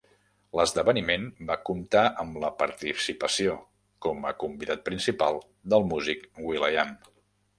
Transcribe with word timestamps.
L'esdeveniment 0.59 1.25
va 1.49 1.57
comptar 1.69 2.01
amb 2.23 2.39
la 2.43 2.49
participació 2.61 3.53
com 4.05 4.25
a 4.29 4.33
convidat 4.45 4.81
principal 4.89 5.37
del 5.75 5.85
músic 5.91 6.25
will.i.am. 6.49 6.99